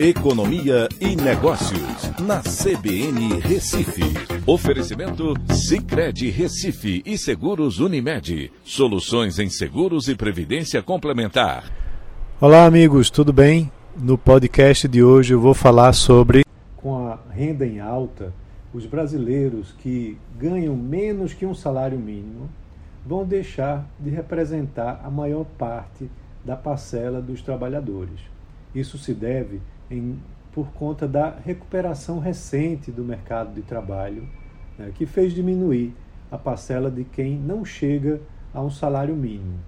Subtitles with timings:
[0.00, 4.04] Economia e Negócios, na CBN Recife.
[4.46, 8.52] Oferecimento Cicred Recife e Seguros Unimed.
[8.62, 11.64] Soluções em seguros e previdência complementar.
[12.40, 13.72] Olá, amigos, tudo bem?
[13.96, 16.44] No podcast de hoje eu vou falar sobre.
[16.76, 18.32] Com a renda em alta,
[18.72, 22.48] os brasileiros que ganham menos que um salário mínimo
[23.04, 26.08] vão deixar de representar a maior parte
[26.44, 28.20] da parcela dos trabalhadores.
[28.72, 30.18] Isso se deve em,
[30.52, 34.28] por conta da recuperação recente do mercado de trabalho,
[34.78, 35.94] né, que fez diminuir
[36.30, 38.20] a parcela de quem não chega
[38.52, 39.58] a um salário mínimo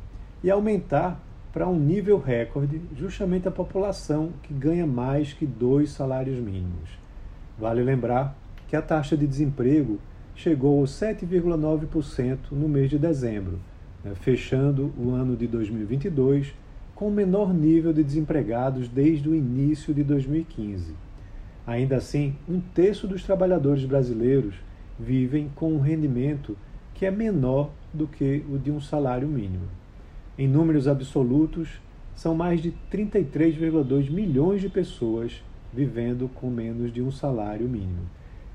[0.42, 1.20] e aumentar
[1.52, 6.90] para um nível recorde justamente a população que ganha mais que dois salários mínimos.
[7.58, 8.36] Vale lembrar
[8.68, 9.98] que a taxa de desemprego
[10.34, 13.58] chegou aos 7,9% no mês de dezembro,
[14.04, 16.54] né, fechando o ano de 2022
[17.00, 20.92] com o menor nível de desempregados desde o início de 2015.
[21.66, 24.54] Ainda assim, um terço dos trabalhadores brasileiros
[24.98, 26.58] vivem com um rendimento
[26.92, 29.64] que é menor do que o de um salário mínimo.
[30.36, 31.80] Em números absolutos,
[32.14, 38.10] são mais de 33,2 milhões de pessoas vivendo com menos de um salário mínimo.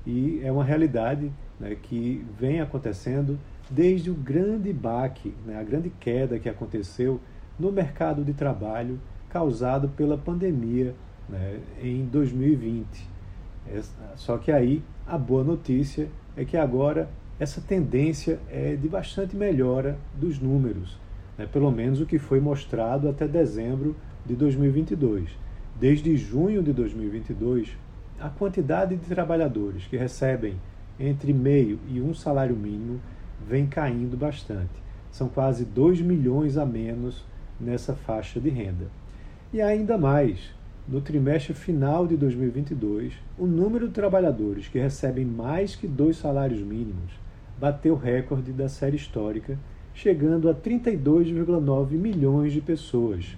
[0.06, 5.90] E é uma realidade né, que vem acontecendo desde o grande baque, né, a grande
[5.98, 7.20] queda que aconteceu
[7.58, 10.94] no mercado de trabalho causado pela pandemia
[11.28, 12.86] né, em 2020.
[14.14, 19.98] Só que aí a boa notícia é que agora essa tendência é de bastante melhora
[20.14, 20.98] dos números,
[21.36, 25.30] né, pelo menos o que foi mostrado até dezembro de 2022.
[25.78, 27.76] Desde junho de 2022,
[28.18, 30.56] a quantidade de trabalhadores que recebem
[30.98, 33.00] entre meio e um salário mínimo
[33.46, 34.82] vem caindo bastante.
[35.10, 37.24] São quase 2 milhões a menos
[37.60, 38.86] nessa faixa de renda.
[39.52, 40.54] E ainda mais,
[40.88, 46.60] no trimestre final de 2022, o número de trabalhadores que recebem mais que dois salários
[46.60, 47.12] mínimos
[47.58, 49.58] bateu recorde da série histórica,
[49.94, 53.36] chegando a 32,9 milhões de pessoas.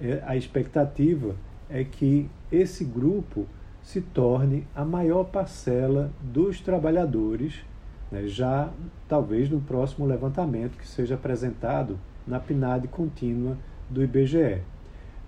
[0.00, 1.34] É, a expectativa
[1.68, 3.46] é que esse grupo
[3.82, 7.64] se torne a maior parcela dos trabalhadores,
[8.10, 8.70] né, já
[9.08, 13.56] talvez no próximo levantamento que seja apresentado na PNAD contínua
[13.88, 14.62] do IBGE.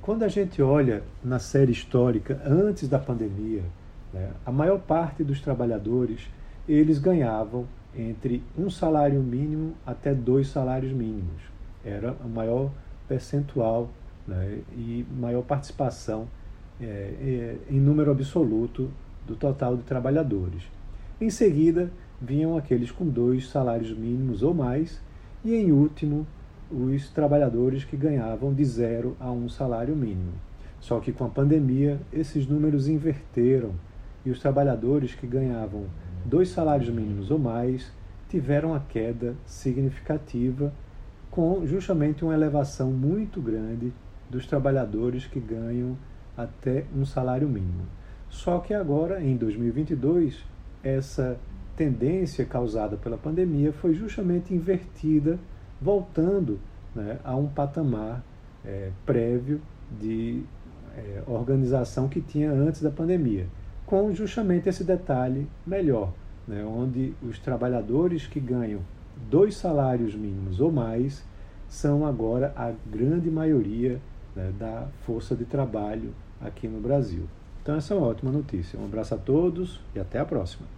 [0.02, 3.62] Quando a gente olha na série histórica antes da pandemia,
[4.12, 6.28] né, a maior parte dos trabalhadores
[6.68, 11.42] eles ganhavam entre um salário mínimo até dois salários mínimos.
[11.84, 12.70] Era o maior
[13.08, 13.88] percentual
[14.26, 16.28] né, e maior participação
[16.80, 18.90] é, é, em número absoluto
[19.26, 20.62] do total de trabalhadores.
[21.20, 21.90] Em seguida,
[22.20, 25.00] vinham aqueles com dois salários mínimos ou mais,
[25.44, 26.26] e em último,
[26.70, 30.32] os trabalhadores que ganhavam de zero a um salário mínimo.
[30.80, 33.72] Só que com a pandemia, esses números inverteram
[34.24, 35.84] e os trabalhadores que ganhavam
[36.24, 37.90] dois salários mínimos ou mais
[38.28, 40.72] tiveram a queda significativa,
[41.30, 43.92] com justamente uma elevação muito grande
[44.28, 45.96] dos trabalhadores que ganham
[46.36, 47.86] até um salário mínimo.
[48.28, 50.44] Só que agora, em 2022,
[50.82, 51.38] essa
[51.78, 55.38] tendência causada pela pandemia foi justamente invertida
[55.80, 56.58] voltando
[56.92, 58.20] né, a um patamar
[58.64, 59.60] é, prévio
[60.00, 60.42] de
[60.96, 63.46] é, organização que tinha antes da pandemia,
[63.86, 66.12] com justamente esse detalhe melhor,
[66.48, 68.80] né, onde os trabalhadores que ganham
[69.30, 71.24] dois salários mínimos ou mais
[71.68, 74.00] são agora a grande maioria
[74.34, 77.22] né, da força de trabalho aqui no Brasil.
[77.62, 78.78] Então, essa é uma ótima notícia.
[78.80, 80.77] Um abraço a todos e até a próxima.